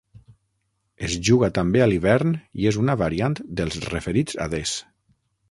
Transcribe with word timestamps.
Es 1.07 1.17
juga 1.29 1.49
també 1.57 1.83
a 1.83 1.87
l’hivern 1.91 2.33
i 2.63 2.67
és 2.71 2.81
una 2.85 2.97
variant 3.03 3.37
dels 3.61 3.79
referits 3.93 4.41
adés. 4.49 4.75